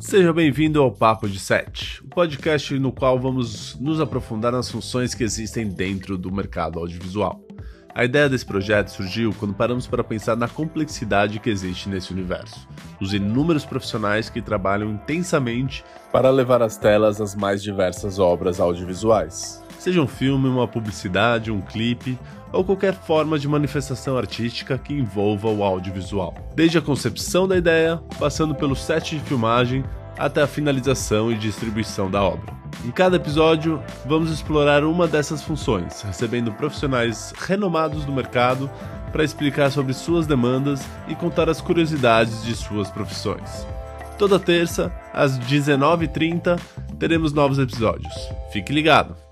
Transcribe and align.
Seja 0.00 0.32
bem-vindo 0.32 0.80
ao 0.80 0.92
Papo 0.92 1.28
de 1.28 1.40
Sete, 1.40 2.00
o 2.04 2.08
podcast 2.08 2.78
no 2.78 2.92
qual 2.92 3.18
vamos 3.18 3.74
nos 3.80 4.00
aprofundar 4.00 4.52
nas 4.52 4.70
funções 4.70 5.12
que 5.12 5.24
existem 5.24 5.68
dentro 5.68 6.16
do 6.16 6.30
mercado 6.30 6.78
audiovisual. 6.78 7.47
A 7.94 8.04
ideia 8.04 8.28
desse 8.28 8.46
projeto 8.46 8.88
surgiu 8.88 9.34
quando 9.38 9.54
paramos 9.54 9.86
para 9.86 10.04
pensar 10.04 10.36
na 10.36 10.46
complexidade 10.46 11.40
que 11.40 11.50
existe 11.50 11.88
nesse 11.88 12.12
universo, 12.12 12.68
os 13.00 13.12
inúmeros 13.12 13.64
profissionais 13.64 14.30
que 14.30 14.42
trabalham 14.42 14.90
intensamente 14.90 15.84
para 16.12 16.30
levar 16.30 16.62
às 16.62 16.76
telas 16.76 17.20
as 17.20 17.34
mais 17.34 17.62
diversas 17.62 18.18
obras 18.18 18.60
audiovisuais. 18.60 19.62
Seja 19.78 20.00
um 20.00 20.06
filme, 20.06 20.48
uma 20.48 20.68
publicidade, 20.68 21.50
um 21.50 21.60
clipe 21.60 22.18
ou 22.52 22.64
qualquer 22.64 22.94
forma 22.94 23.38
de 23.38 23.46
manifestação 23.46 24.16
artística 24.16 24.78
que 24.78 24.94
envolva 24.94 25.48
o 25.48 25.62
audiovisual. 25.62 26.34
Desde 26.54 26.78
a 26.78 26.82
concepção 26.82 27.46
da 27.46 27.56
ideia, 27.56 28.02
passando 28.18 28.54
pelo 28.54 28.74
set 28.74 29.16
de 29.16 29.24
filmagem 29.24 29.84
até 30.16 30.42
a 30.42 30.46
finalização 30.46 31.30
e 31.30 31.36
distribuição 31.36 32.10
da 32.10 32.22
obra. 32.22 32.57
Em 32.84 32.90
cada 32.92 33.16
episódio, 33.16 33.82
vamos 34.06 34.30
explorar 34.30 34.84
uma 34.84 35.08
dessas 35.08 35.42
funções, 35.42 36.02
recebendo 36.02 36.52
profissionais 36.52 37.32
renomados 37.36 38.04
do 38.04 38.12
mercado 38.12 38.70
para 39.10 39.24
explicar 39.24 39.70
sobre 39.70 39.92
suas 39.92 40.26
demandas 40.26 40.80
e 41.08 41.14
contar 41.14 41.48
as 41.48 41.60
curiosidades 41.60 42.44
de 42.44 42.54
suas 42.54 42.88
profissões. 42.88 43.66
Toda 44.16 44.38
terça, 44.38 44.92
às 45.12 45.38
19h30, 45.38 46.58
teremos 46.98 47.32
novos 47.32 47.58
episódios. 47.58 48.14
Fique 48.52 48.72
ligado! 48.72 49.27